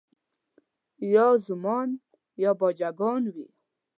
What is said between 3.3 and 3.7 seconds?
وي